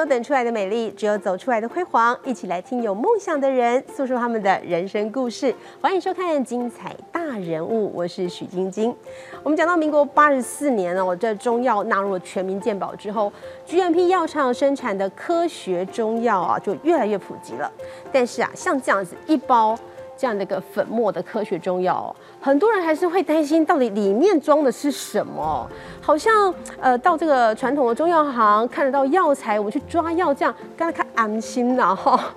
[0.00, 2.18] 有等出来的美丽，只有走出来的辉煌。
[2.24, 5.54] 一起来听有梦想的人诉说他们的人生故事。
[5.78, 8.96] 欢迎收看《精彩大人物》，我是许晶晶。
[9.42, 13.30] 我们讲到民国八十四年哦，这中药纳入了全民健保之后
[13.68, 17.70] ，GMP 药厂生产的科学中药啊，就越来越普及了。
[18.10, 19.78] 但是啊，像这样子一包。
[20.20, 25.66] 这样的一个粉末的科学中药，很多人还是会担心，到底里面装的是什么？
[26.02, 32.34] 好像呃，到这个传统的中药行看得到药材，我们去抓药，这样刚才看安心了哈。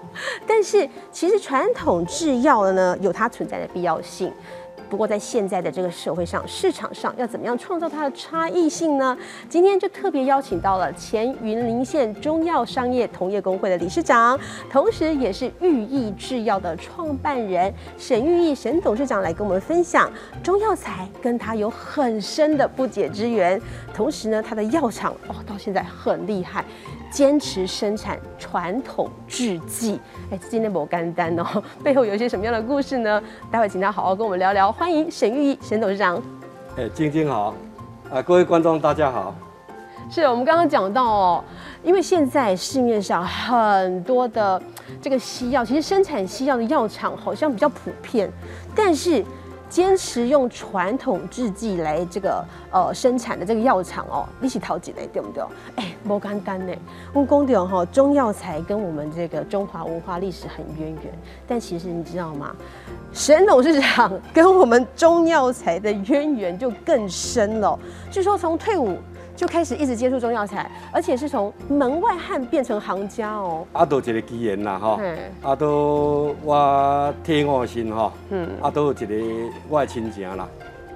[0.48, 4.32] 但是其实传统制药的呢，有它存在的必要性。
[4.94, 9.18] 不过，在现在的这个社会上、市场上，要怎么样创造它的差异性呢？
[9.50, 14.40] 今天就特别邀请到了前云林县中药商业同业工会的理事长，
[14.70, 20.08] 同时也是寓意制药的创办人沈寓意沈董事长来跟我们分享
[20.44, 23.60] 中药材跟他有很深的不解之缘。
[23.96, 26.64] 同时呢，他的药厂哦，到现在很厉害。
[27.14, 31.46] 坚持生产传统制剂，哎，今天不干单哦，
[31.84, 33.22] 背后有一些什么样的故事呢？
[33.52, 34.72] 待会请他好好跟我们聊聊。
[34.72, 36.20] 欢迎沈玉仪沈董事长。
[36.76, 37.54] 哎，晶晶好，
[38.12, 39.36] 啊，各位观众大家好。
[40.10, 41.44] 是我们刚刚讲到哦，
[41.84, 44.60] 因为现在市面上很多的
[45.00, 48.28] 这个西药，其实生产西药的药厂好像比较普遍，
[48.76, 49.24] 但是。
[49.74, 55.44] 坚持用传统制剂来这个呃生产的这个药厂哦，一起淘几类对不对？
[55.78, 56.72] 哎，不简单呢。
[57.14, 61.12] 问公点哈，中药材跟我们这个中华文化历史很渊源，
[61.48, 62.56] 但其实你知道吗？
[63.14, 67.80] 沈董事长跟我们中药材的渊源就更深了。
[68.12, 69.00] 据说从退伍。
[69.36, 73.66] 就开始一直接触中药材，而且是从门外汉变成行家哦。
[73.74, 75.00] 啊，都一个机缘啦，哈。
[75.42, 78.14] 啊，都我天我心哈。
[78.30, 78.48] 嗯。
[78.62, 79.16] 啊，都有一个
[79.68, 80.48] 我的亲情啦，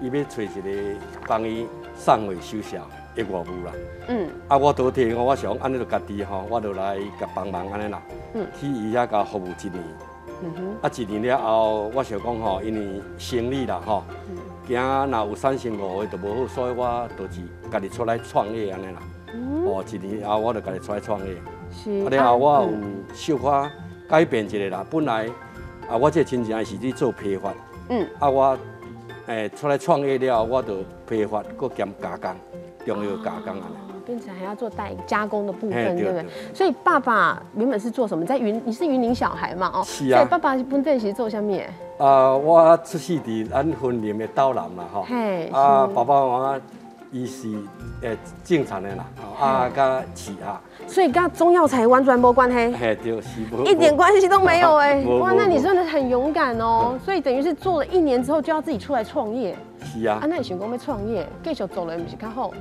[0.02, 1.66] 伊要找一个帮伊
[1.98, 2.78] 送位收销
[3.16, 3.74] 的外母啦。
[4.08, 4.30] 嗯。
[4.48, 8.02] 啊，我都天我，我想安尼就家己哈，我就来甲帮忙安尼啦。
[8.36, 8.46] 嗯。
[8.60, 9.84] 去伊遐甲服务一年。
[10.44, 10.76] 嗯哼。
[10.84, 14.04] 啊，一年了后，我想讲吼，因为生意啦，吼。
[14.30, 14.38] 嗯。
[14.68, 17.42] 惊若有三成五的就无好，所以我就是
[17.72, 19.02] 家己出来创业安尼啦。
[19.66, 21.36] 哦，一年后我就家己出来创业。
[21.72, 21.92] 是。
[22.06, 22.70] 啊，然后我有
[23.14, 23.70] 小可
[24.10, 24.86] 改变一下啦。
[24.90, 25.28] 本来
[25.90, 27.54] 啊，我这亲戚是去做批发。
[27.90, 28.08] 嗯。
[28.20, 28.58] 啊，我
[29.28, 32.36] 诶出来创业了后，我就批发，搁兼加工，
[32.86, 33.87] 中药加工安尼。
[34.08, 36.26] 变成还要做代加工的部分，对不对？
[36.54, 38.26] 所以爸爸原本是做什么？
[38.26, 39.70] 在云，你是云林小孩嘛？
[39.74, 39.84] 哦。
[39.86, 40.20] 是啊。
[40.20, 41.60] 所以爸爸本身是做什么？
[41.98, 45.02] 啊，我出世伫咱婚林的岛南啦，吼。
[45.52, 46.62] 啊，爸爸妈妈
[47.12, 47.50] 伊是
[48.02, 49.06] 诶正常的啦，
[49.40, 50.62] 啊，甲饲啊。
[50.88, 52.56] 所以跟中药材完全无关系。
[52.78, 53.66] 嘿，对，是无。
[53.66, 55.04] 一点关系都没有哎。
[55.20, 56.98] 哇，那你真的很勇敢哦。
[57.04, 59.54] 所以等于是做了一年之后就要自己出来创业。
[59.84, 60.20] 是啊。
[60.22, 62.52] 啊，那你想讲要创业，继续做了，不是较好？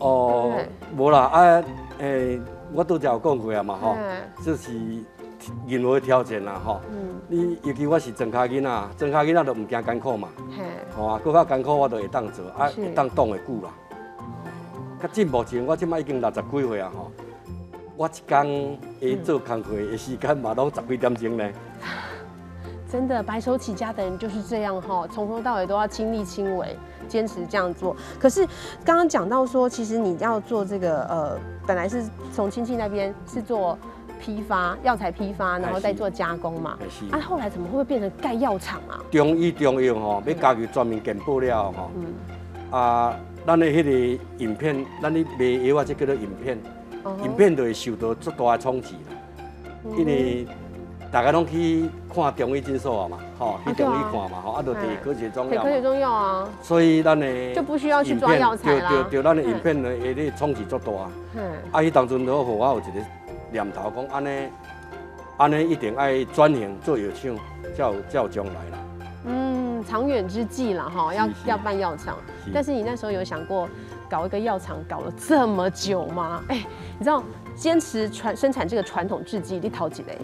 [0.00, 0.58] 哦，
[0.96, 1.64] 无啦，啊，
[1.98, 2.40] 诶，
[2.72, 3.96] 我都有讲过啊嘛，吼，
[4.44, 4.70] 就是。
[5.66, 6.82] 任何挑战啦，吼，
[7.26, 10.28] 你尤其我是庄卡囡仔，庄卡囡仔都唔惊艰苦嘛，
[10.94, 13.70] 吼啊，搁较艰苦我都会当做，啊，会当挡会久啦。
[15.00, 17.10] 较进步前，我即摆已经六十几岁啊，吼，
[17.96, 21.50] 我一工会做工课的时间嘛，拢十几点钟呢。
[22.90, 26.76] 真的，白手起家的人就是这样哈，从头到尾都要亲力亲为，
[27.08, 27.96] 坚持这样做。
[28.18, 28.44] 可是
[28.84, 33.78] 刚刚讲到说，其实你要做这个，呃，本来是从亲戚那边是做。
[34.22, 36.76] 批发药材批发，然后再做加工嘛。
[37.10, 39.00] 啊，后来怎么会变成盖药厂啊？
[39.10, 41.90] 中医中药吼，要加入专门检布料吼。
[41.96, 42.78] 嗯。
[42.78, 46.58] 啊，咱的迄个影片，咱的卖药啊，这叫做影片。
[47.02, 47.16] 哦。
[47.24, 49.16] 影片就会受到足大的冲击啦。
[49.96, 50.46] 因为
[51.10, 55.62] 大家拢去看中医诊所啊嘛，吼，去中医看嘛，吼，啊，就提科学中药。
[55.62, 56.48] 科学中药啊。
[56.62, 58.88] 所以咱的就不需要去抓药材啦。
[58.88, 60.92] 对对对，咱的影片呢，会咧冲击足大。
[61.34, 61.42] 嗯。
[61.72, 63.06] 啊，伊当阵都互我有一个。
[63.52, 64.48] 念头讲安尼，
[65.36, 67.36] 安尼一定爱转型做药厂，
[67.76, 68.78] 叫叫将来啦。
[69.26, 72.16] 嗯，长远之计啦，哈，要要办药厂。
[72.54, 73.68] 但是你那时候有想过
[74.08, 76.40] 搞一个药厂，搞了这么久吗？
[76.46, 76.64] 哎，
[76.96, 77.24] 你知道
[77.56, 80.16] 坚持传生产这个传统制剂，你淘几类？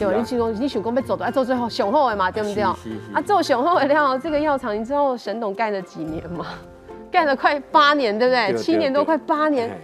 [0.00, 2.62] 有你想讲，你想讲要走的，做最后雄厚的嘛，对不对？
[2.62, 2.76] 啊，
[3.24, 6.46] 做雄厚的料，这个药厂，你知道沈董干了几年吗？
[7.10, 8.54] 干了快八年，对不对？
[8.56, 9.76] 七年多，快八年。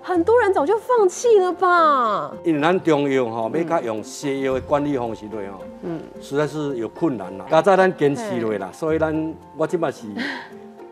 [0.00, 2.32] 很多人早就放弃了吧？
[2.44, 7.44] 因为咱中药吼，要甲用西药的管理方式来吼，嗯，实在是有困难啦。
[7.50, 10.06] 加在咱坚持落啦，所以咱我即嘛是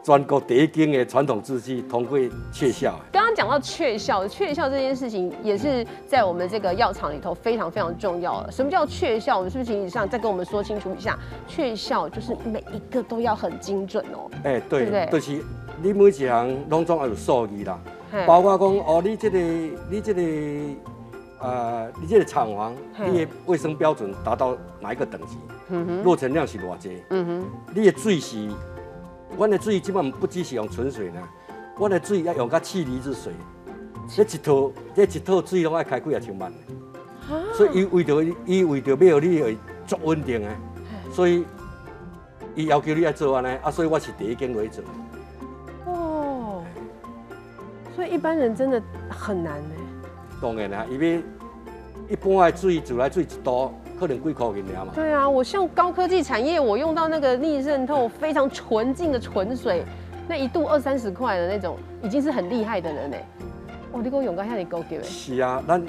[0.06, 2.17] 全国第一间的传统制剂通过
[2.53, 2.97] 雀效。
[3.11, 8.53] 刚刚讲到雀效，雀效这件事情也是在我们这个药厂里头非常非常重要的。
[8.53, 9.37] 什么叫雀效？
[9.37, 11.19] 我们是不是请以上再跟我们说清楚一下？
[11.49, 14.31] 雀效就是每一个都要很精准哦。
[14.44, 15.43] 哎，对，就是
[15.82, 17.76] 你每一项拢总要有数据啦。
[18.29, 19.38] 包括讲哦，你这个
[19.91, 20.23] 你这个
[21.41, 22.73] 呃，你这个厂房，
[23.11, 25.37] 你的卫生标准达到哪一个等级？
[25.70, 27.02] 嗯哼落成量是偌济？
[27.11, 27.44] 嗯哼，
[27.75, 28.49] 你的水是，
[29.37, 31.21] 我的水基本不只是用纯水呢，
[31.79, 33.33] 我的水要用个气离子水，
[34.09, 36.56] 这一套这一套水拢要开几啊千万的，
[37.53, 40.49] 所以伊为着伊为着要你会足稳定的，
[41.12, 41.44] 所以
[42.55, 44.83] 伊要求你要做安尼，啊，所以我是第一间来做。
[45.85, 46.65] 哦，
[47.94, 49.75] 所以一般人真的很难呢。
[50.41, 51.23] 当然啦，因为
[52.09, 53.75] 一般的水自来水一多。
[53.98, 54.93] 可能几块银两嘛？
[54.94, 59.84] 对啊，我像高科技产业，我用到那个逆渗透非常纯净的纯水，
[60.28, 63.25] 那一度二三十块的那种，已经是很厉害的人嘞。
[63.93, 65.02] 哦，你给我用到遐尼高级的。
[65.02, 65.82] 是啊，咱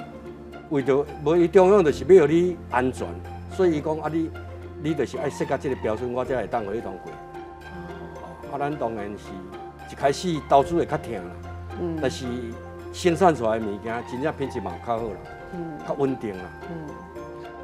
[0.70, 3.06] 为着无伊中央就是要你安全，
[3.52, 4.30] 所以伊讲啊，你
[4.82, 7.12] 你就是爱设到这个标准，我才会当互你通过。
[7.12, 8.52] 哦。
[8.52, 9.28] 啊，咱当然是
[9.92, 11.30] 一开始投资会较痛啦，
[11.80, 12.24] 嗯，但是
[12.92, 15.16] 生产出来的物件真正品质嘛较好啦，
[15.54, 16.94] 嗯，较稳定啦，嗯。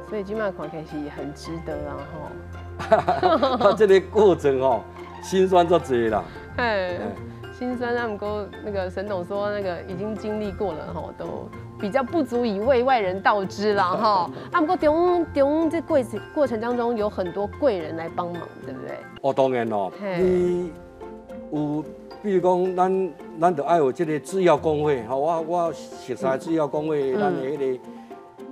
[0.09, 4.81] 所以金马矿开始很值得啊吼， 他这个过程哦，
[5.21, 6.23] 心酸就多啦。
[6.57, 6.97] 哎，
[7.57, 11.49] 心酸那么多，那个沈董说那个已经经历过了哈，都
[11.79, 14.29] 比较不足以为外人道之了哈。
[14.51, 18.97] 啊，不过中中这过程过程当中有很多贵人来帮忙，对不对？
[19.21, 20.71] 哦，当然咯，你
[21.51, 21.83] 有
[22.21, 27.79] 比如讲，咱咱就爱有这个制药工会哈，我我熟悉制药工会，咱的那个。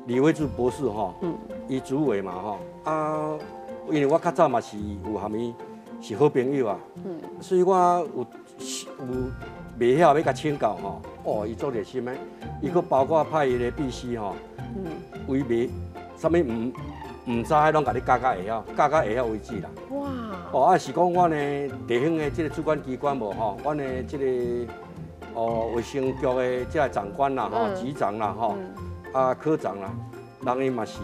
[0.06, 1.14] 李伟柱博士哈，
[1.68, 3.40] 伊主委嘛哈，啊，
[3.90, 5.56] 因为我较早嘛是有虾米
[6.02, 7.76] 是好朋友啊，嗯所以我
[8.16, 8.28] 有有
[9.80, 12.14] 未晓要甲请教哈，哦，伊做热心的，
[12.62, 14.34] 伊佫包括派伊个秘书哈，
[15.28, 15.70] 为未
[16.18, 16.74] 啥物毋
[17.26, 19.70] 毋知，拢甲你教教会晓，教教会晓为止啦。
[19.92, 20.10] 哇！
[20.52, 21.36] 哦，啊是讲我呢
[21.88, 24.74] 地方的这个主管机关无吼，我呢这个
[25.34, 28.54] 哦卫生局的这个长官啦哈，局长啦哈。
[29.13, 29.94] 啊，科长啦，
[30.44, 31.00] 人伊嘛是，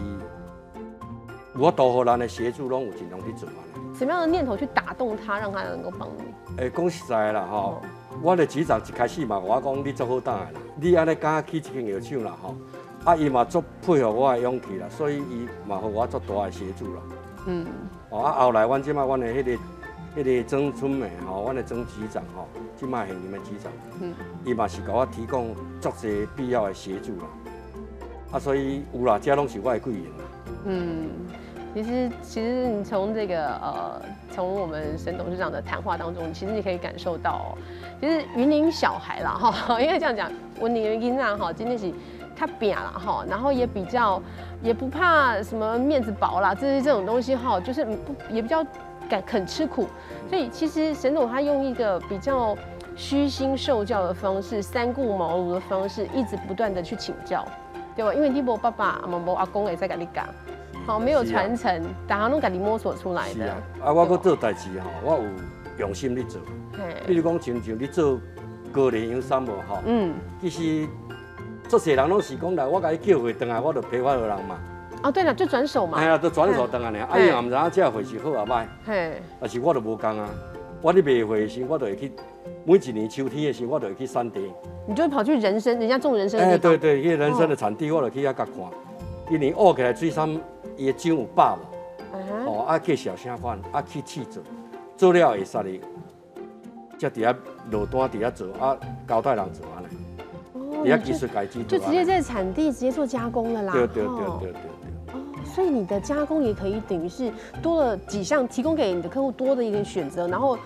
[1.56, 3.62] 我多好人的协助，拢有尽量去做啊。
[3.94, 6.60] 什么样的念头去打动他，让他能够帮你？
[6.60, 7.80] 诶，讲实在啦，吼，
[8.20, 12.56] 我的局长一开始嘛，我讲你做好当的啦，你安尼敢去一间药厂啦，吼，
[13.04, 17.02] 啊，伊嘛足配合我的勇气啦，所以伊嘛互我足大的协助啦。
[17.46, 17.64] 嗯。
[18.08, 19.52] 哦，啊，后来阮即马阮的迄个
[20.16, 23.70] 迄个曾春美吼，阮的曾局长吼，即马系你们局长，
[24.00, 24.12] 嗯，
[24.44, 27.24] 伊嘛是给我提供足些必要的协助啦。
[28.32, 30.24] 啊，所以有啦，这拢是我的贵人啦。
[30.64, 31.08] 嗯，
[31.74, 37.58] 其实其实你从这个呃，从我们沈董事长的谈话当中，其实你可以感受到，
[38.00, 40.30] 其实云林小孩啦哈， 因为这样讲，
[40.60, 41.92] 云林囡仔哈，真的是
[42.36, 44.22] 他扁了哈，然后也比较
[44.62, 48.64] 也不怕什么面子薄啦，这是这种东西哈，就是不也比较
[49.08, 49.88] 敢肯吃苦，
[50.28, 52.56] 所以其实沈总他用一个比较
[52.94, 57.44] 虚心受教的方式，三顾茅庐的方式，一直不断的去请教。
[58.00, 58.14] 对吧？
[58.14, 60.22] 因为你无爸爸，嘛无阿公会再甲你教，
[60.86, 63.34] 好没有传承，大家拢家己摸索出来的。
[63.34, 65.24] 是啊，啊我搁做代志吼，我有
[65.78, 66.40] 用心去做。
[67.06, 68.18] 比如讲，像像你做
[68.72, 70.88] 高丽养生无吼，嗯，其实
[71.68, 74.58] 做些人拢是讲来，我甲你叫回回来，我就批发给人嘛。
[75.02, 75.98] 哦，对了，就转手嘛。
[75.98, 78.66] 哎呀，就转手等下呢，啊伊也唔知影这回是好啊歹。
[78.86, 80.26] 嘿，但是我就无讲啊，
[80.80, 82.12] 我咧卖货时，我就会去。
[82.64, 84.40] 每一年秋天的时候，我就会去山地。
[84.86, 86.72] 你就会跑去人参，人家种人参的地方。
[86.72, 88.54] 哎，对对，去人参的产地，我就去遐甲看。
[89.30, 90.40] 一年挖起来水杉，
[90.76, 91.60] 伊的茎有百无？
[92.46, 94.42] 哦，啊去小声款，啊去试做，
[94.96, 95.80] 做了会杀哩。
[96.98, 97.34] 才伫遐
[97.70, 98.76] 落单伫遐做，啊
[99.08, 99.86] 交代人做安尼。
[100.54, 100.84] 哦。
[100.84, 101.66] 伫遐技术改进。
[101.66, 103.72] 就直接在产地直接做加工了啦。
[103.72, 104.60] 对对对对对。
[105.50, 107.30] 所以你的加工也可以等于是
[107.60, 110.56] 多了几项，提供给你的客户多的一个选择，然后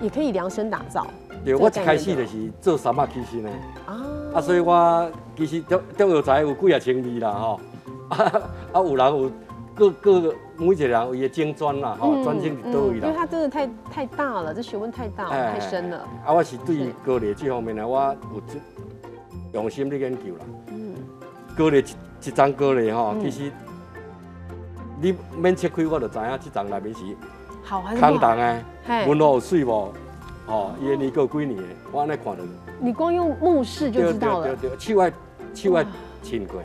[0.00, 1.06] 也可以量身打造。
[1.44, 3.50] 对，我一开始就是做三百起身的
[3.86, 4.02] 啊，
[4.34, 7.60] 啊，所以我其实中中药材有几啊千味啦吼，
[8.72, 9.30] 啊，有人有
[9.74, 13.06] 各各每一个人有伊的精专啦吼，专精伫倒位啦。
[13.06, 15.98] 因为它真的太太大了，这学问太大了，太深了。
[16.26, 18.42] 啊，我是对高丽这方面呢，我有
[19.52, 20.44] 用心的研究啦。
[20.68, 20.94] 嗯，
[21.56, 23.52] 高丽一一张高丽吼，其实。
[25.00, 27.00] 你免切开，我就知影这丛内面是
[28.00, 28.62] 空荡的，
[29.06, 29.92] 温度有水无？
[30.46, 32.42] 哦，伊的年过几年的，我安尼看着。
[32.80, 34.46] 你光用目视就知道了。
[34.46, 35.12] 对对对，手爱
[35.54, 35.84] 手爱
[36.22, 36.62] 轻过，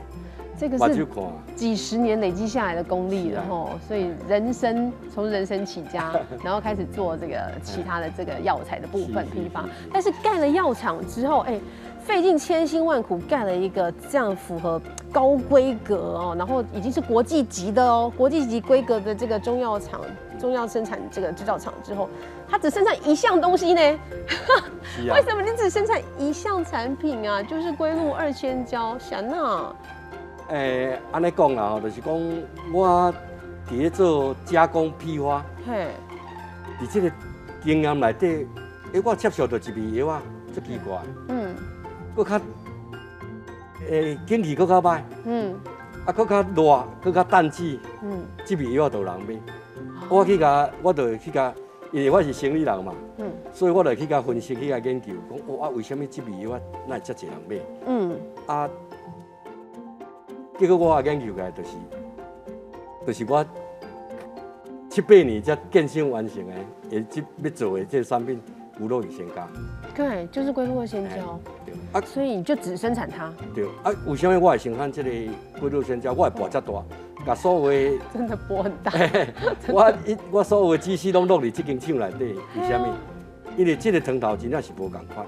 [0.62, 1.08] 这个是
[1.56, 3.72] 几十年累积下来的功力了吼。
[3.88, 6.14] 所以人参从人参起家，
[6.44, 9.66] 然后开始做这个其他的这个药材的部分批发。
[9.92, 11.60] 但是盖了药厂之后，哎。
[12.04, 20.02] 费尽千辛万苦盖了一个这样符合高规格哦，然后已经是国际级的哦，国际级规格的这个中药厂、
[20.40, 22.10] 中药生产这个制造厂之后，
[22.50, 23.82] 它只生产一项东西呢？
[25.14, 27.42] 为什么你只生产一项产品啊？
[27.44, 29.72] 就是龟鹿二千胶，霞娜。
[30.50, 32.14] 诶，安尼讲啦吼，就是讲
[32.74, 33.14] 我
[33.70, 35.88] 伫咧做加工批发，嘿，
[36.82, 37.12] 伫即个
[37.64, 38.48] 经验内底，
[38.94, 40.22] 诶，我接受到一味药啊，
[40.54, 40.98] 足奇怪，
[41.30, 41.56] 嗯，
[42.16, 42.40] 搁较
[43.90, 45.56] 诶，景气搁较歹，嗯，
[46.06, 49.40] 啊，搁较热，搁较淡季，嗯，即味药都人买，
[50.10, 51.54] 我去甲，我就去甲，
[51.92, 57.56] 因为我是生理人嘛，嗯，所以我就去甲分析，去甲研究，讲我啊，为什么即味药啊那遮济人买，
[57.88, 58.70] 嗯，啊。
[60.62, 61.72] 结果我研究来，就是，
[63.08, 63.44] 就是我
[64.92, 66.54] 七八年才建成完成的，
[66.92, 68.40] 也即要做的这产品，
[68.78, 69.48] 骨肉与鲜加。
[69.96, 71.40] 对，就是龟鹿二仙胶。
[71.66, 71.74] 对。
[71.94, 73.34] 啊，所以你就只生产它。
[73.56, 73.66] 对。
[73.82, 75.10] 啊，为什么我会生产这个
[75.60, 76.14] 龟鹿仙胶？
[76.14, 76.74] 我会播这大，
[77.26, 78.92] 把所有的真的播很大。
[79.68, 82.96] 我一我所有的知识拢落伫这间厂内底，为什么？
[83.58, 85.26] 因为这个汤头真正是无共款。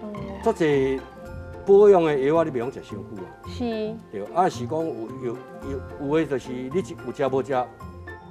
[0.00, 0.14] 哦。
[0.44, 0.64] 做者。
[1.66, 3.26] 保养的药啊，你袂用食伤久啊。
[3.48, 3.94] 是。
[4.12, 4.94] 对，啊是讲有
[5.24, 5.36] 有
[6.00, 6.94] 有有的就是你有食
[7.28, 7.52] 无食，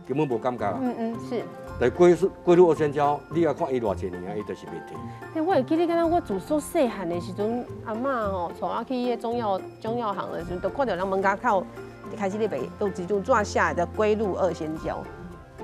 [0.07, 0.79] 根本无感觉啊。
[0.81, 1.43] 嗯嗯，是。
[1.77, 4.97] 但龟是龟鹿二仙胶，你要看伊偌济年啊，伊就是袂停。
[5.33, 11.65] 对，我会记得，敢若我自所细汉的时阵，阿嬷吼带我去迄中药中药行的时阵，都看到人门口
[12.15, 15.03] 开始咧卖，都一种抓下的龟鹿二仙胶，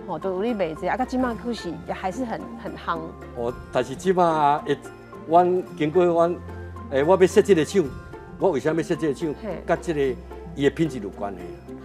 [0.07, 2.99] 哦都有咧卖这，啊，到即马可是也还是很很夯。
[3.37, 4.77] 哦，但是即马一，
[5.29, 6.35] 阮经过阮。
[6.91, 7.83] 诶，我要设这个厂，
[8.37, 9.33] 我为什么要设这个厂？
[9.65, 10.01] 跟这个
[10.55, 11.39] 伊的品质有关系。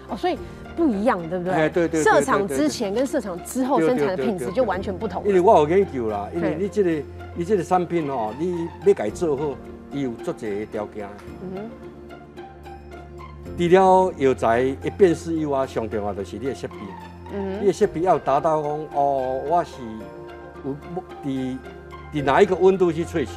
[0.09, 0.37] 哦，所以
[0.77, 1.53] 不一样，对不对？
[1.55, 2.03] 哎，对对。
[2.03, 5.23] 设厂之前跟设厂之后生产的品质就完全不同。
[5.27, 6.91] 因为我有研究啦，因为你这个
[7.37, 9.55] 你这个产品哦，你要改做好，
[9.93, 11.09] 伊有足侪的条件。
[11.55, 11.71] 嗯
[13.59, 16.75] 除了药材一辨识以外，上重要就是你的设备。
[17.33, 19.71] 嗯你的设备要达到讲，哦，我是
[20.65, 20.77] 有
[21.25, 21.57] 伫
[22.13, 23.31] 伫哪一个温度去萃取。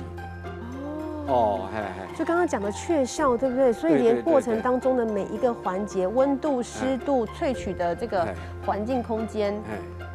[1.29, 3.71] 哦，嘿嘿，就刚刚讲的雀效，对不对？
[3.71, 8.27] 所以连过程当中的每一个环节，温度、湿度、萃取的这个
[8.65, 9.55] 环境空间，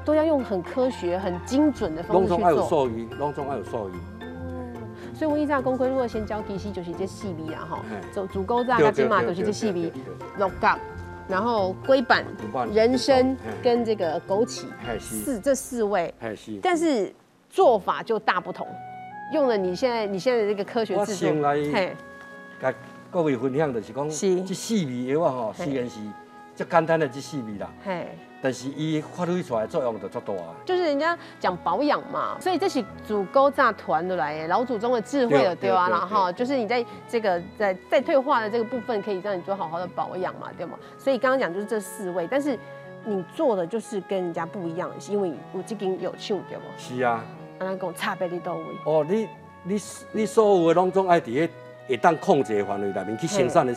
[0.04, 2.38] 都要用很科学、很精准的方式去做。
[2.38, 3.92] 拢总有术语，拢总有术语。
[5.14, 7.78] 所以我一炸公龟如果先教其实就是这细米啊，哈，
[8.12, 9.92] 走足够炸个金马就是这细米，
[10.36, 10.76] 六角，
[11.28, 12.24] 然后龟板、
[12.72, 14.64] 人参跟这个枸杞，
[14.98, 16.12] 四这四位，
[16.60, 17.14] 但是
[17.48, 18.66] 做法就大不同。
[19.32, 21.96] 用了你现在你现在这个科学制作，嘿，
[22.60, 22.72] 甲
[23.10, 26.00] 各位分享就是讲，这四味药啊吼，虽然是
[26.54, 28.06] 最简单的这四味啦，嘿，
[28.42, 30.54] 但是伊发挥出来作用就足大啊。
[30.64, 40.78] 就是人家讲保养嘛，所以这是祖沟炸团的来，老祖宗的智慧了，对啊，然后就是你在这个在在退化的这个部分，可以让你做好好的保养嘛，对吗？
[40.98, 42.58] 所以刚刚讲就是这四味，但是
[43.04, 46.64] 你做的就是跟人家不一样，是因为我这根有趣，对吗？
[46.76, 47.24] 是啊。
[47.58, 48.64] 安尼讲差别伫倒位？
[48.84, 49.28] 哦，你
[49.62, 49.80] 你
[50.12, 51.52] 你所有的拢总爱伫个
[51.88, 53.74] 会当控制的范围内面去生产的。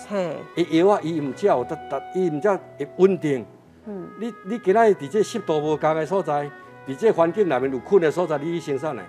[0.55, 3.45] 伊药啊，伊毋只有得得，伊毋只会稳定。
[3.85, 4.07] 嗯。
[4.19, 6.49] 你你今仔伫这湿度无同的所在，
[6.87, 9.03] 伫这环境内面有菌的所在，你去生产的，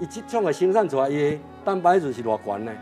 [0.00, 2.72] 伊即种的生产出来，伊蛋白质是偌悬呢？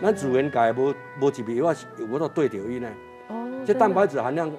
[0.00, 2.88] 咱自然界无无一味药是有法度对着伊呢。
[3.28, 3.48] 哦。
[3.66, 4.50] 这蛋白质含量，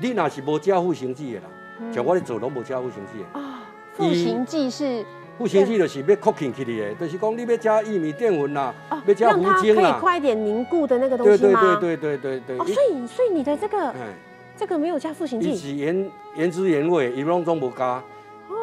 [0.00, 1.46] 你若是无加复形剂的啦，
[1.92, 3.38] 像我咧做拢无加复形剂的。
[3.38, 3.62] 啊，
[3.94, 5.04] 复形剂是。
[5.38, 8.74] 复形剂就是要 cooking 起的，就是讲你要加玉米淀粉啦，
[9.04, 11.78] 要加糊精啦，可以快一点凝固的那个东西吗？
[11.80, 12.58] 对对对对对对。
[12.58, 13.94] 哦，所以所以你的这个，
[14.56, 18.02] 这个没有加复形剂，是原原汁原味，伊拢总无加，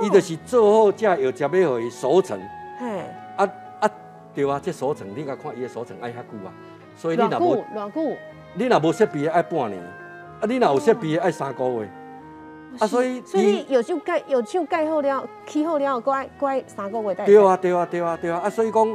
[0.02, 2.40] 伊就是做好才有食要互伊熟成。
[2.80, 3.02] 嘿，
[3.38, 3.48] 啊
[3.80, 3.90] 啊
[4.34, 6.52] 对啊，这熟成你甲看伊的熟成爱遐久啊，
[6.98, 8.18] 所以你若无偌久，
[8.56, 9.80] 你若无设备爱半年，
[10.42, 11.88] 啊你若有设备爱三个月。
[12.80, 17.14] 啊，所以所以有就盖有就盖好了，起好了，乖乖三个月。
[17.26, 18.40] 对啊，对啊，对啊，对啊！
[18.40, 18.88] 啊，所以讲，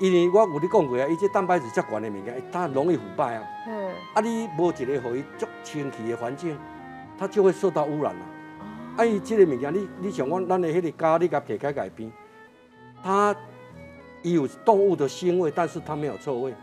[0.00, 3.42] 因为我有你讲过啊，伊这蛋白质较悬的物件，它容易腐败啊。
[3.66, 3.90] 嗯。
[4.14, 6.58] 啊，你无一个互伊足清气的环境，
[7.18, 8.20] 它就会受到污染了。
[8.60, 8.64] 哦。
[8.98, 12.12] 啊，伊这个物件，你你像我咱的迄个咖，你甲撇开改变，
[13.02, 13.34] 它
[14.22, 16.54] 有动物的腥味，但是它没有臭味。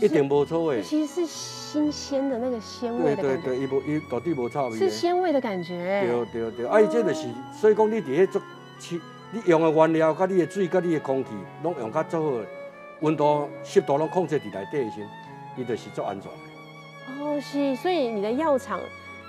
[0.00, 0.82] 一定无臭味。
[0.82, 1.58] 其实是。
[1.68, 4.78] 新鲜的那个鲜味的感觉，对对对，伊无伊绝对无臭味。
[4.78, 6.02] 是鲜味的感觉。
[6.32, 7.28] 对对对，啊，伊这就是
[7.60, 8.42] 所以讲，你伫迄做
[8.78, 8.98] 气，
[9.32, 11.28] 你用的原料、甲你的水、甲你的空气，
[11.62, 12.46] 拢用较做好，
[13.00, 15.06] 温度、湿度拢控制伫内底时，
[15.58, 17.22] 伊就是做安全的。
[17.22, 18.80] 哦，是，所以你的药厂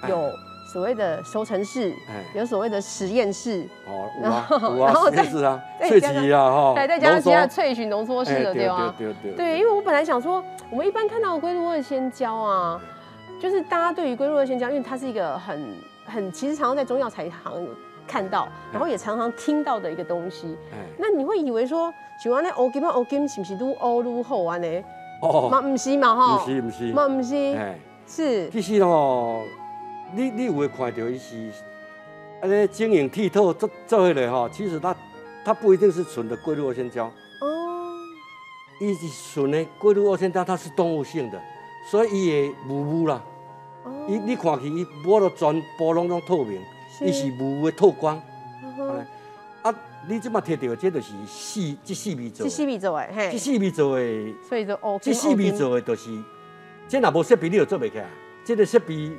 [0.08, 0.32] 有。
[0.72, 1.92] 所谓的收成室，
[2.36, 8.94] 有所谓的实验室，哦， 有啊，有啊，实验室啊， 萃取啊，哈，对，再加上其他萃取浓缩室的，对吧？
[8.96, 9.32] 对对对。
[9.32, 12.80] 对，因为我本来想说，我们一般看到的龟鹿二仙胶啊，
[13.42, 17.70] 就是大家对于龟鹿二仙胶，因为它是一个很很，其实常常在中药材行有
[18.08, 20.56] 看到，然后也常常听到的一个东西。
[20.98, 21.92] 那你会以为说，
[22.24, 24.84] 像安尼欧金嘛，欧金是不是都欧愈好安尼？
[25.24, 27.58] 哦，嘛唔是嘛，哈，唔是不是，嘛唔是。
[28.06, 28.50] 是。
[28.50, 29.42] 其实哦，
[30.14, 31.36] 你你有会看到伊是，
[32.42, 34.96] 安尼晶莹剔透做做起来吼，其实它
[35.46, 37.06] 它不一定是纯的硅氯二仙胶。
[37.42, 37.92] 哦。
[38.80, 41.40] 伊是纯的硅氯二仙胶，它是动物性的，
[41.90, 43.22] 所以伊会雾雾啦。
[43.84, 43.92] 哦。
[44.08, 46.62] 伊你看起伊摸到全部拢拢透明，
[47.02, 48.20] 伊是雾的透光。
[49.62, 49.76] 啊，
[50.08, 55.04] 你即马摕到，这就是四，即四米做，即四米做的，嘿，这四米做的，所以就 OK。
[55.04, 56.10] 这四米做的，就是
[56.88, 58.08] 这若无设备，你就做袂起来。
[58.46, 59.12] 这个设备，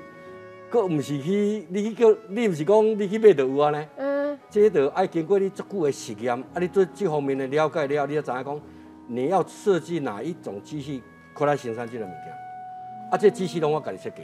[0.70, 3.88] 佫毋是去，你去叫，你毋是讲你去买就有啊呢？
[3.96, 4.38] 嗯。
[4.48, 8.60] 这个爱经过你足久的实验，啊，你对这方面的了解了，你就知影讲，
[9.06, 11.02] 你要设计哪一种机器，
[11.34, 13.10] 可来生产这个物件。
[13.10, 14.22] 啊，这机器拢我家己设计。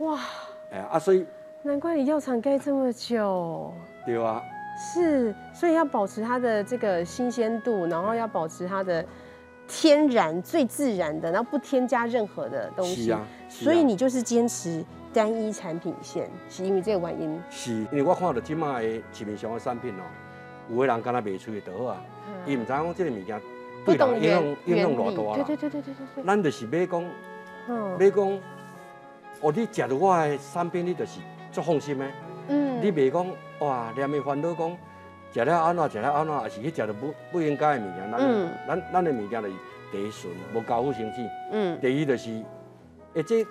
[0.00, 0.18] 哇。
[0.70, 1.26] 哎啊，所以。
[1.62, 3.72] 难怪你药厂盖这么久。
[4.04, 4.42] 对啊。
[4.92, 9.04] 是，所以要保持它的这个新鲜度，然后要保持它的
[9.66, 13.06] 天然、最自然的，然后不添加任何的东西。
[13.06, 13.26] 是啊。
[13.48, 14.84] 所以你就是坚持
[15.16, 17.42] 单一产品线，是因为这个原因。
[17.48, 20.04] 是，因为我看到即卖的市面上的产品哦，
[20.68, 21.96] 有的人敢若卖出去就好啊，
[22.44, 23.40] 伊唔知影讲这个物件
[23.86, 25.44] 对人影响影响偌大啦。
[25.46, 26.24] 对对对对对对。
[26.24, 27.02] 咱就是买讲，
[27.98, 28.40] 买讲，
[29.40, 31.20] 哦，你食到我的产品，你就是
[31.50, 32.06] 足放心的。
[32.48, 32.78] 嗯。
[32.82, 33.26] 你袂讲。
[33.60, 33.90] 哇！
[33.96, 34.76] 连咪烦恼讲，
[35.32, 38.10] 食了安怎，食了安怎，也是去食到不不应该的物件。
[38.10, 38.20] 咱
[38.68, 39.54] 咱咱的物件就是
[39.90, 41.26] 第一顺，无交付生气。
[41.52, 41.80] 嗯。
[41.80, 42.44] 第二就是，
[43.14, 43.46] 而且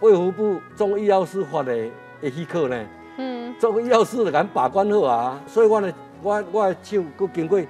[0.00, 1.74] 卫福部中医药师发的
[2.20, 2.86] 的许可呢。
[3.18, 3.54] 嗯。
[3.58, 7.60] 中医药师就敢把关好啊，所以我呢，我我的手佫经过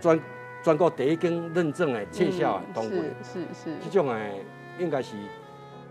[0.00, 0.20] 专
[0.62, 2.98] 专国第一间认证的特效的通过。
[3.22, 3.76] 是是是。
[3.90, 4.18] 这种的，
[4.78, 5.16] 应该是。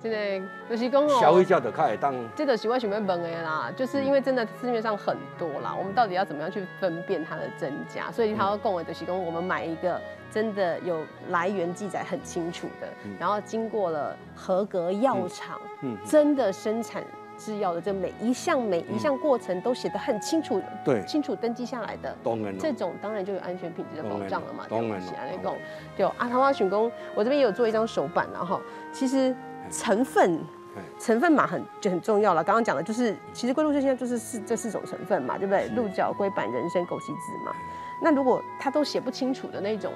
[0.02, 2.14] 真的就是讲哦，消费者的较会当。
[2.36, 8.12] 这个是我想要问的啦，就是因为真的市面上很多啦，我们到底要怎么样去分辨它的真假？
[8.12, 10.02] 所以他要跟我就是讲，我们买一个
[10.34, 12.88] 真的有来源记载很清楚的，
[13.20, 15.62] 然后经过了合格药厂，
[16.06, 17.04] 真的生产
[17.38, 24.66] 制药的这每一项每一项过程都写得很清楚，对，清楚登记下来的，当然这种当然就有安全品质的保障了嘛。
[24.70, 25.58] 当然了，那种
[25.98, 28.60] 就阿桃花选工，我这边也有做一张手板然后
[28.92, 29.36] 其实。
[29.72, 30.38] 成分，
[31.00, 32.44] 成分嘛很就很重要了。
[32.44, 35.70] 刚刚讲的就是，其实龟鹿这现在就是四这四种成分嘛，对不对？
[35.70, 37.54] 鹿角、龟板、人参、枸杞子嘛。
[38.02, 39.94] 那如果它都写不清楚的那种，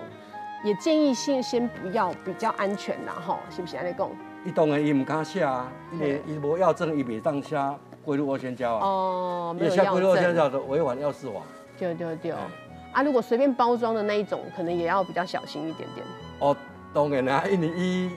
[0.68, 4.10] 也建议先先不要，比较安全啦吼，是不是安尼讲。
[4.44, 7.58] 伊当然伊唔敢写啊，因为伊无药证，伊袂当写
[8.04, 8.86] 龟鹿二仙胶啊。
[8.86, 9.94] 哦，没有药证。
[9.94, 11.40] 龟鹿二仙胶的违反药事法。
[11.80, 12.32] 对对对。
[12.32, 16.06] 啊，如果随便包装的那一种，可能也要比较小心一点点。
[16.40, 16.54] 哦，
[16.94, 18.12] 当然啦，因为伊。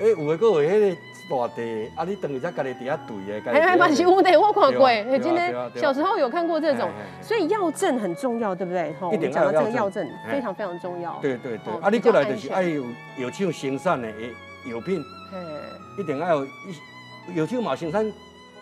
[0.00, 0.96] 哎，有诶，个有迄个
[1.28, 4.86] 大地，啊，你等于才家己伫遐对诶，还蛮是有的，我看过。
[4.86, 6.88] 哎，今天小时候有看过这种，
[7.20, 8.94] 所以药证很重要，对不对？
[9.12, 11.18] 一定讲到这个药证非常非常重要。
[11.20, 12.84] 对对对，啊，你过来就是爱有
[13.18, 15.04] 有像生产的药品，
[15.98, 16.46] 一定要有
[17.34, 18.10] 有像嘛生产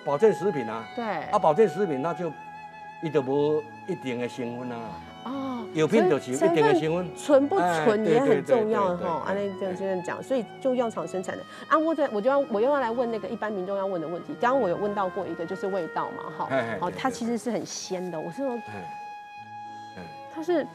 [0.04, 0.84] 保健食品啊。
[0.96, 1.04] 对。
[1.04, 2.32] 啊，保健食品那就
[3.02, 4.76] 伊就无一定的成分啊。
[5.74, 9.22] 有品就一定的成分，纯不纯也很重要哈。
[9.26, 14.34] 安利这样这样讲，所以就药厂生产的啊，我这我就要我又要来问那个一般民众要问的问题。
[14.40, 16.48] 刚刚我有问到过一个，就是味道嘛，哈，
[16.80, 18.18] 好，它其实是很鲜的。
[18.18, 18.58] 我是说，
[20.34, 20.66] 它是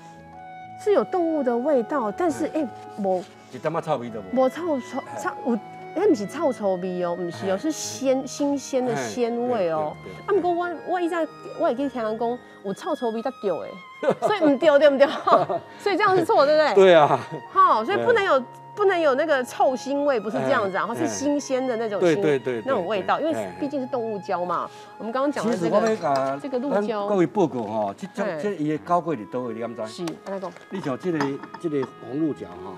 [0.83, 2.67] 是有动物的味道，但是哎，
[3.03, 5.59] 我一点仔臭味都无，无臭臭臭我。
[5.95, 9.95] 哎，不是臭臭味哦，不是哦，是鲜新鲜的鲜味哦。
[10.25, 11.27] 啊，不过我我一在
[11.59, 13.69] 我也可以听人讲，有臭臭味才丢哎，
[14.25, 15.05] 所以唔丢对不对？
[15.79, 16.75] 所以这样是错，对不对？
[16.85, 17.19] 对啊。
[17.51, 18.41] 好，所以不能有
[18.73, 24.69] 不能有那个臭腥味，不是这样子，然后是新鲜的那种对对对那种味道，因为毕竟是动物胶嘛。
[24.97, 29.85] 我们刚刚讲的这个这个鹿胶，各位报告哈，这这这伊的高贵的都会你敢知？
[29.87, 30.51] 是，安尼讲。
[30.69, 31.19] 你像这个
[31.59, 32.73] 这个红鹿角哈。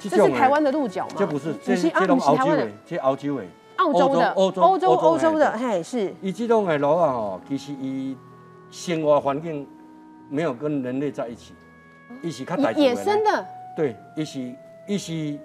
[0.00, 1.14] 这是台湾的鹿角吗？
[1.18, 3.44] 这不是，这是这种澳洲的，这澳洲的，
[3.76, 6.14] 澳洲的，欧洲欧洲欧洲的，嘿是。
[6.20, 8.16] 伊这种的鹿啊吼，其实伊
[8.70, 9.66] 生活环境
[10.28, 11.54] 没有跟人类在一起，
[12.22, 13.46] 伊是较大野生的。
[13.76, 14.54] 对，伊是
[14.86, 15.38] 伊是，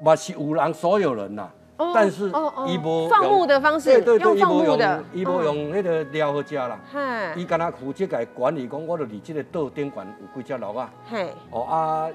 [0.00, 1.48] 嘛是有人所有人呐，
[1.94, 2.28] 但是
[2.66, 6.78] 伊无放牧的方式，对对对，伊无用伊无用那个料好食啦，
[7.36, 12.08] 伊干那负责个管理，讲我著伫这个岛顶管有几只鹿啊，嘿，哦啊。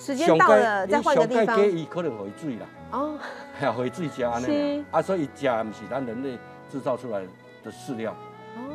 [0.00, 1.60] 时间到了，再换个地方。
[1.70, 3.18] 伊可能回水啦，哦，
[3.58, 6.38] 还要会水食安尼啊，所以食不是咱人类
[6.72, 7.20] 制造出来
[7.62, 8.16] 的饲料，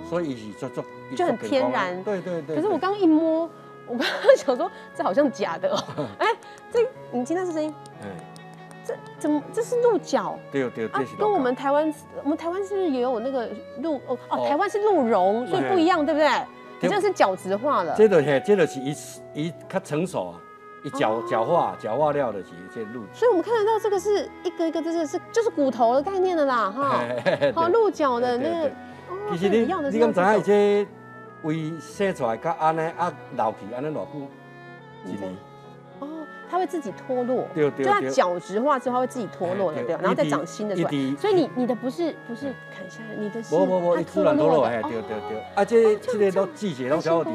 [0.08, 0.86] 所以是做做
[1.16, 2.02] 就很天然。
[2.04, 2.56] 对对对。
[2.56, 3.50] 可是我刚一摸，
[3.88, 5.84] 我刚刚想说这好像假的哦。
[6.20, 6.28] 哎，
[6.72, 6.80] 这
[7.12, 7.74] 你听到这声音？
[8.04, 8.08] 哎，
[8.86, 10.38] 这怎么这是鹿角？
[10.52, 11.92] 对对对，跟我们台湾，
[12.24, 13.50] 我们台湾是不是也有那个
[13.82, 14.00] 鹿？
[14.08, 16.30] 哦哦，台湾是鹿茸，所以不一样，对不对？
[16.82, 17.96] 你这是角质化了。
[17.98, 18.96] 这个嘿，这个是一
[19.34, 20.42] 一较成熟啊。
[20.86, 23.04] 一角角化角化料的是这鹿。
[23.12, 27.02] 所以我们看得到这个是一个一个，这个是就是骨头的概念的啦，哈。
[27.56, 28.72] 好，鹿角的那个。
[29.32, 30.88] 其实你你敢知影这
[31.42, 34.30] 胃生出来，甲安尼啊老去安尼偌久？
[35.06, 35.36] 一年。
[36.48, 40.90] 它会自己脱落，对对就它角质化之后，它会自己脱落的，对，然后再长新的出来。
[41.18, 44.82] 所以你你的不是不是砍下来，你的是它脱落的。
[44.84, 47.34] 对对对，啊，这这个都季节都差不多，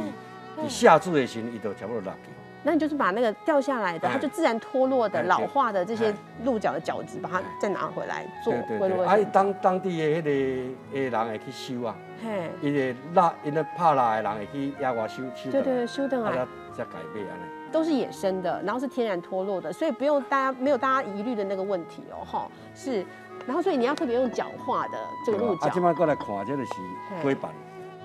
[0.62, 2.30] 你夏至的时，伊都差不多落去。
[2.62, 6.12] 那你就是把那个掉下来的，它就自然脱落的、老化的这些
[6.44, 9.05] 鹿角的角质，把它再拿回来做归落。
[9.05, 15.51] 啊，当当地的迄个诶人会去修啊，嘿，伊个拉，因为怕拉的人会去野外修修。
[15.51, 16.46] 对对，收等啊。
[16.73, 17.42] 再改变安尼。
[17.73, 23.05] 都是野生的，然后是天然脱落的，所以不用大家没有大家疑虑的那个问题哦，哈，是，
[23.46, 25.66] 然后所以你要特别用角化的这个鹿角。
[25.66, 26.73] 啊，今麦过来看，这个是
[27.23, 27.51] 龟板。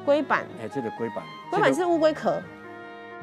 [0.05, 0.45] 龟板。
[0.61, 1.23] 哎，这个龟板。
[1.49, 2.41] 龟板是乌龟壳。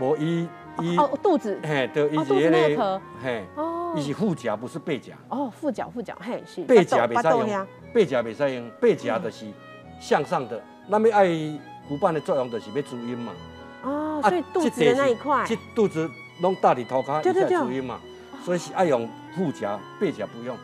[0.01, 0.49] 无伊
[0.81, 1.59] 伊哦肚子。
[1.63, 3.01] 嘿，对，伊是那个壳。
[3.23, 3.45] 嘿。
[3.57, 3.95] 哦。
[3.97, 5.13] 伊是腹甲，不是背甲。
[5.29, 6.63] 哦，腹甲腹甲，嘿是。
[6.65, 9.47] 背甲袂使用，背甲袂使用，背甲的是
[10.01, 11.27] 向上的，那么爱
[11.89, 13.33] 骨板的作用就是要注音嘛。
[13.83, 15.45] 哦，所以肚子的那一块。
[15.47, 16.09] 这肚子。
[16.41, 18.01] 拢搭伫涂骹，伊才注音嘛，
[18.43, 20.57] 所以是爱用腹夹，背夹不用。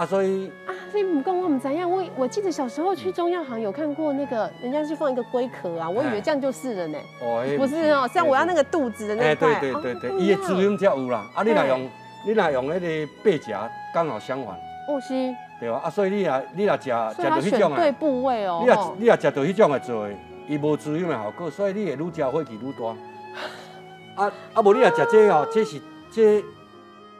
[0.00, 1.90] 啊，所以啊，所以唔讲我唔知样。
[1.90, 6.98] 我我记得小时候去中药行有看过那个，人家是放一个龟壳啊，我以为这样就是了呢。
[7.20, 9.52] 哦，不是哦，像我要那个肚子的那块。
[9.52, 11.30] 哎，对对对对，伊的滋润才有啦。
[11.34, 11.90] 啊，你若用，
[12.24, 14.54] 你若用那个背夹，刚好相反。
[14.88, 15.12] 哦是。
[15.60, 18.60] 对啊，啊，所以你若你若食食到迄种啊对部位哦。
[18.62, 20.08] 你若你若食到迄种的做，
[20.48, 22.96] 伊无滋润的效果，所以你会愈食火气愈大。
[24.24, 24.62] 啊啊！
[24.62, 25.78] 无你来食这哦，这是
[26.10, 26.42] 这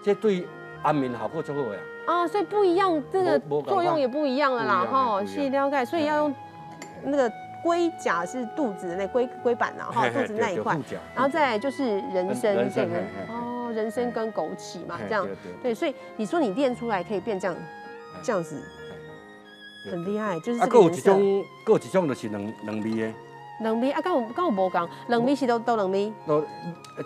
[0.03, 0.47] 这对
[0.83, 1.79] 安眠效果最好呀。
[2.00, 5.85] 啊，所以不一样，这个作用也不一样了啦，哈，是了解。
[5.85, 6.35] 所以要用
[7.03, 7.31] 那个
[7.63, 10.79] 龟甲是肚子的那龟龟板呐，哈，肚子那一块，
[11.15, 12.97] 然后再来就是人参这个
[13.29, 15.27] 哦，人参跟枸杞嘛，这样
[15.63, 15.75] 对。
[15.75, 17.57] 所以你说你练出来可以变这样
[18.23, 18.63] 这样子，
[19.91, 23.13] 很厉害，就是这个有一种，有一种就是两两味的。
[23.61, 26.11] 两米啊，刚有刚有无讲，两米是都都两米。
[26.27, 26.43] 都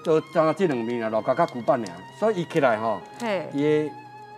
[0.05, 3.93] 都长这两米啊，老加加古板俩，所以一起来哈，嘿，也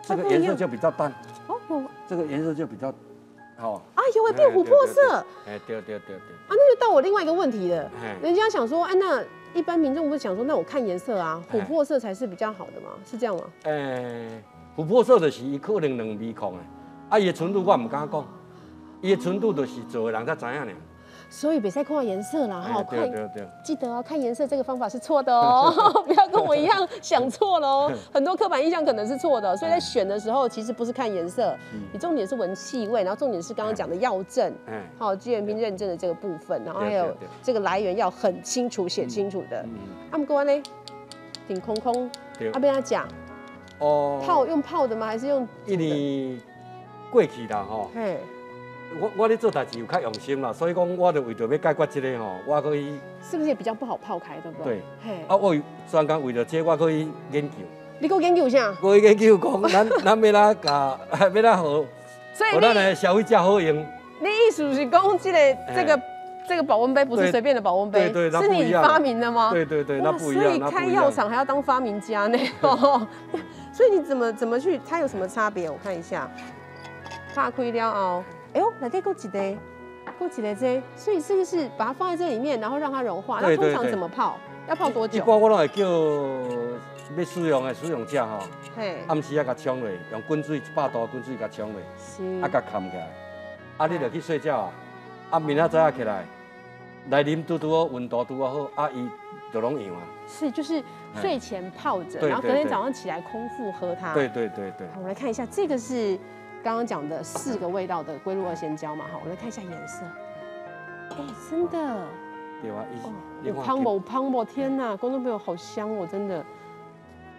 [0.07, 1.13] 这个颜色就比较淡。
[1.49, 1.83] 哦有。
[2.09, 2.93] 这个颜色就比较
[3.57, 3.83] 好。
[3.95, 5.25] 啊，有会变琥珀色。
[5.47, 6.17] 哎，对对对对。
[6.17, 7.91] 啊，那就到我另外一个问题了。
[8.23, 12.91] 人家想说，哎，那一般民众不是想说，那我看颜色啊，琥珀色才是比较好的吗？
[13.05, 13.43] 是这样吗？
[13.65, 14.43] 哎，
[14.77, 16.59] 琥珀色就是伊可能两米孔的，
[17.11, 18.27] 啊，伊的纯度我唔敢讲，
[19.01, 20.73] 伊的纯度就是做的人才知影呢。
[21.29, 22.99] 所以比赛看颜色啦，哈，快
[23.63, 25.73] 记得哦，看颜色这个方法是错的哦，
[26.07, 27.93] 不要跟我一样想错了哦。
[28.15, 31.55] 很多刻板印象可能是错的，所以在选的时候其实不是看颜色，
[31.93, 34.53] 你重点是闻气味，然后重点是刚刚讲的药证，
[34.99, 39.65] 好，G M P 认证的这个部分，然后还有这个来源要很清楚写清楚的。
[40.13, 40.63] 阿姆哥呢，
[41.49, 42.09] 顶空空，
[42.53, 43.07] 阿边他讲，
[43.81, 45.07] 哦，泡用泡的吗？
[45.07, 45.47] 还是用？
[45.67, 46.41] 一年
[47.11, 47.89] 过去啦，哈。
[49.01, 54.83] 我我咧做代志有较用心啦，所以讲我就为着要解决这个吼，我可以是不是也比较不好泡开，对不对？
[55.05, 55.15] 对。
[55.29, 55.55] 啊，我
[55.91, 57.57] 专工为了这，我可以研究。
[57.99, 58.75] 你搁研究啥？
[58.83, 61.63] 我研究讲，咱 咱要哪甲，要哪好，
[62.35, 63.77] 所以咱的消费者好用。
[64.21, 66.03] 你意思是讲，这个这个
[66.49, 69.51] 这个保温杯不是随便的保温杯，对对，是你发明的吗？
[69.51, 70.45] 对对对，那不一样。
[70.45, 72.39] 所以开药厂还要当发明家呢。
[73.73, 74.81] 所以你怎么怎么去？
[74.89, 75.69] 它有什么差别？
[75.69, 76.31] 我看一下，
[77.35, 78.25] 大亏了哦。
[78.57, 79.59] 哎呦，来给够几滴，
[80.19, 83.39] 够几滴这，所以是不是把它放在这里面，然后让它融化？
[83.43, 84.39] 那通常怎么泡？
[84.67, 85.19] 要泡多久？
[85.19, 88.39] 一般我拢会叫要使用的使用者吼，
[89.09, 91.81] 暗时啊甲冲落，用滚水一百度滚水甲冲落，
[92.43, 93.11] 啊甲盖起来，
[93.77, 94.73] 啊你就去睡觉啊，
[95.33, 96.25] 啊明仔早啊起来
[97.11, 99.07] 来啉拄拄好，温度拄好，啊伊
[99.53, 100.03] 就拢用啊。
[100.27, 100.83] 是，就是
[101.21, 104.15] 睡前泡着，然后隔天早上起来空腹喝它。
[104.15, 104.87] 对对对对。
[104.95, 106.19] 我们来看一下，这个是。
[106.67, 110.03] 刚刚讲的四个味道的龟鹿二仙胶嘛，哈，我来看一下颜色。
[111.11, 111.79] 哎，真的。
[112.61, 112.85] 对啊，
[113.45, 116.45] 有汤某汤某，天哪，观众朋友好香哦，真的。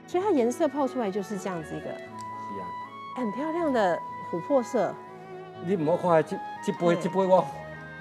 [0.06, 1.88] 所以它颜色泡出来就是这样子一个。
[1.88, 2.64] 是啊。
[3.18, 4.00] 很漂亮的
[4.32, 4.94] 琥珀色。
[5.66, 7.46] 你唔好看这这杯这杯我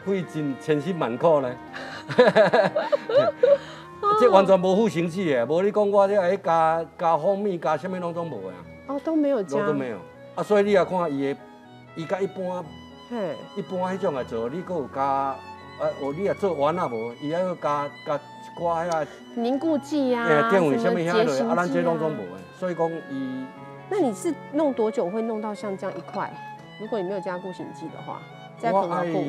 [0.05, 1.53] 费尽千辛万苦呢。
[4.21, 8.55] 这完全无负成绩的，无你讲我这还加加蜂蜜加什么拢都无呀。
[8.87, 9.67] 哦，都没有加。
[9.67, 9.99] 都没有。
[10.37, 11.41] 啊，所以你也看伊的，
[11.97, 12.63] 伊甲一般，
[13.11, 15.37] 嘿，一般迄种来做，你佫有加，啊，
[16.01, 17.13] 哦，你也做完啊无？
[17.23, 22.41] 伊还要加加一寡遐凝固剂啊，什么结晶啊，咱这拢总无诶。
[22.59, 23.47] 所以讲伊，
[23.89, 26.31] 那你是弄多久会弄到像这样一块？
[26.79, 28.21] 如果你没有加固形剂的话，
[28.59, 29.25] 在平滑布，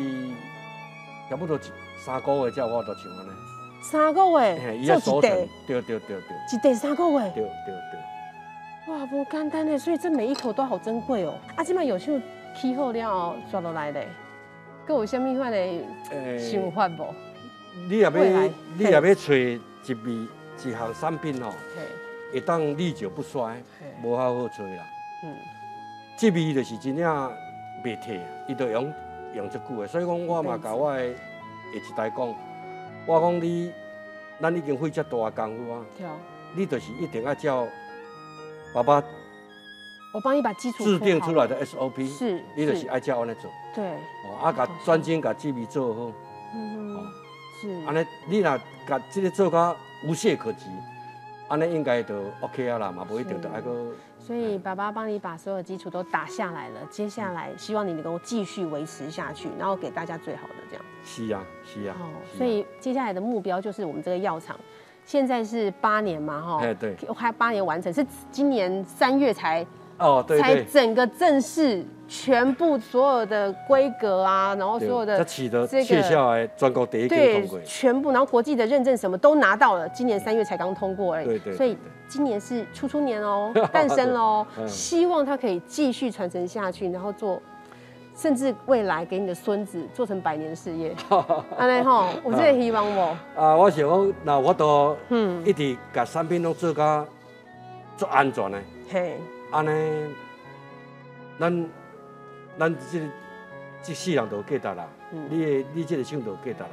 [1.29, 1.57] 差不多
[2.05, 3.31] 三个月之后我都像安尼。
[3.81, 5.29] 三个月做一袋，
[5.65, 6.19] 对对对对，
[6.51, 7.96] 一袋三个月，对对对。
[8.87, 11.37] 哇，不简单嘞，所以这每一口都好珍贵哦。
[11.57, 12.21] 啊，这摆有像
[12.55, 14.01] 气候了抓落来的，
[14.85, 17.05] 各有虾米款的想法不？
[17.89, 20.11] 你也要，你也要找一味
[20.63, 21.51] 一项产品哦，
[22.31, 23.61] 会当历久不衰，
[24.01, 24.85] 无好好找啦。
[25.25, 25.35] 嗯，
[26.17, 27.31] 这味就是真正
[27.83, 28.93] 袂退，伊都用
[29.35, 29.87] 用足久的。
[29.87, 31.13] 所以讲，我嘛甲我的下
[31.75, 32.35] 一代讲，
[33.05, 33.69] 我讲你，
[34.41, 35.85] 咱已经费遮大功夫啊，
[36.55, 37.67] 你就是一定要照
[38.73, 39.03] 爸爸，
[40.13, 43.49] 我帮你把基础制定出来的 SOP，是，你就是爱照安尼做。
[43.73, 43.85] 对，
[44.25, 46.11] 哦，啊，甲专精甲基米做好。
[46.53, 47.07] 嗯哼，
[47.61, 47.69] 是。
[47.87, 49.75] 安尼，你若甲这个做甲
[50.05, 50.65] 无懈可击，
[51.47, 53.91] 安尼应该就 OK 啊啦，嘛，不一定就爱个。
[54.19, 60.85] 所以爸爸帮你把所有基础都打下来了，接下来希望你能够继续维持下去，然后给大家最好的这样。
[61.03, 61.95] 是啊，是啊。
[61.99, 64.59] 哦，所以接下来的目标就是我们这个药厂，
[65.07, 66.59] 现在是八年嘛，哈。
[66.61, 66.95] 哎，对。
[67.15, 69.65] 还八年完成，是今年三月才。
[69.97, 81.25] 哦，对才整个正式全部所有的规格啊，然后所有的这个接下来全国第一对全部，然后国际的认证什么都拿到了，今年三月才刚通过而已。
[81.25, 81.53] 对对。
[81.55, 81.75] 所以
[82.07, 87.41] 今年是初初年哦， 诞生喽，希望它可以继续传承下去，然后做，
[88.17, 90.93] 甚至未来给你的孙子做成百年事业。
[91.55, 93.15] 安尼吼，有这个希望我。
[93.35, 97.05] 啊，我想讲，那我都嗯一直把产品都做到
[97.95, 98.59] 做安全的。
[98.89, 99.17] 嘿。
[99.51, 100.15] 安尼，
[101.39, 101.69] 咱
[102.57, 102.99] 咱这
[103.83, 104.87] 这世人都价值啦。
[105.29, 106.69] 你的你这个厂都价值啦。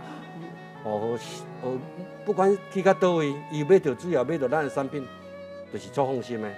[0.82, 1.18] 哦
[1.62, 1.78] 哦，
[2.24, 5.06] 不管去到倒位，伊买到主要买到咱的产品，
[5.70, 6.48] 就是做放心的。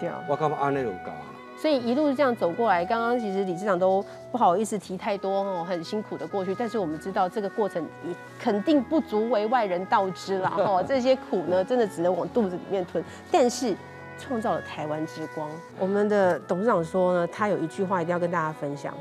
[0.00, 0.10] 对。
[0.28, 1.31] 我感觉安尼就够啊。
[1.62, 6.52] 所以一路这样走过来，刚刚其实理事长都不好意思提太多哦，很辛苦的过去。
[6.52, 10.54] 但是我们知道这个过程也肯定不足为外人道之啦。
[10.58, 13.04] 哦，这些苦呢，真的只能往肚子里面吞。
[13.30, 13.76] 但是。
[14.18, 15.48] 创造了台湾之光。
[15.78, 18.94] 我们的董事长说呢，他有一句话一定要跟大家分享，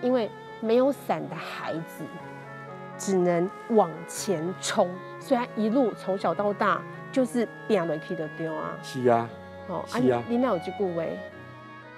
[0.00, 2.04] 因为没有伞的孩子
[2.96, 4.88] 只能往前冲。
[5.20, 8.70] 虽然一路从小到大就是变没去的丢啊。
[8.82, 9.28] 是啊。
[9.68, 10.22] 哦，是啊。
[10.28, 11.02] 你那有句句话？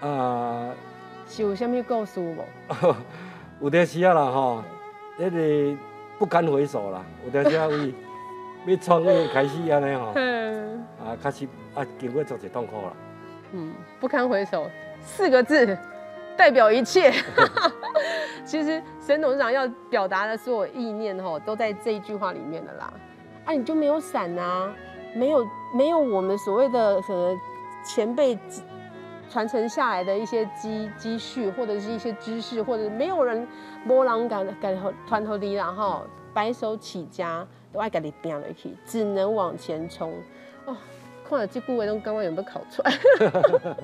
[0.09, 0.71] 啊。
[1.27, 2.45] 是 有什么故事无？
[3.61, 4.63] 有点时啊啦吼，
[5.17, 5.77] 那个
[6.19, 7.03] 不堪回首啦。
[7.25, 7.93] 有点时啊为
[8.67, 10.13] 要创业开始安尼吼。
[11.05, 11.49] 啊，开始。
[11.75, 12.97] 啊，经过做些痛苦了。
[13.51, 15.77] 嗯，不堪回首四个字，
[16.37, 17.13] 代表一切。
[18.45, 22.93] 其实沈董事长要表达的所有意念，吼，都在这一句话里面的啦。
[23.45, 24.71] 啊，你就没有伞呐？
[25.17, 27.37] 没有没有我们所谓的什么
[27.85, 28.39] 前辈
[29.31, 33.47] 传承下来的一些积积蓄，或者是一些知识，或者没有人
[33.87, 40.15] 波浪敢敢团头敌然后白手起家都爱给你拼了去，只能往前冲
[40.67, 40.77] 哦。
[41.27, 42.93] 看了这部位，都刚刚有没有考出来？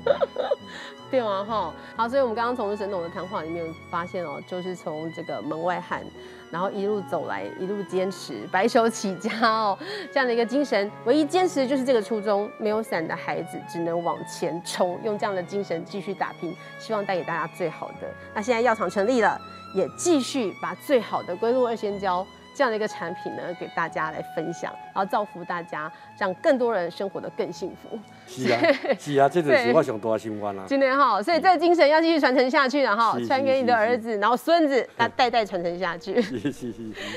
[1.10, 6.04] 对啊，哈，好，所以我们刚刚从沈董的谈话里面发现哦，就是从这个门外汉，
[6.50, 9.78] 然后一路走来，一路坚持，白手起家哦，
[10.12, 12.50] 这样的一个精神，唯一坚持的就是这个初衷。
[12.58, 18.12] 没有伞的孩子只能往前冲，用这样的精神继续打拼，希望带给大家最好的。
[18.34, 19.40] 那现在药厂成立了，
[19.74, 22.26] 也继续把最好的归路二仙胶。
[22.54, 27.98] 这样的一个产品呢，给大家来分享，然后造福大家，让更多人生活的更幸福。
[28.26, 28.60] 是啊，
[28.98, 30.64] 是啊，这就是我想多心愿啦。
[30.66, 36.20] 今天哈，所以这个精神要继续传承下去，然后传给你的儿子，然后孙子，那代代传承下去。
[36.22, 36.72] 是是是。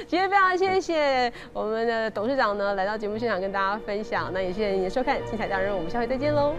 [0.07, 4.31] 今天非常谢谢我们的董事长呢，来到节目现场跟大家分享。
[4.33, 6.53] 那也谢谢您的收看《精彩大人》，我们下回再见喽。